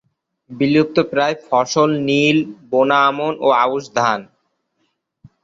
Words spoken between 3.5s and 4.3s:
আউশ ধান।